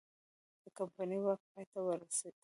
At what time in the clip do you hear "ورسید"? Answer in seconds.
1.87-2.35